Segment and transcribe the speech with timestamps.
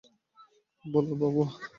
[0.85, 1.47] বলো, বাবুয়া।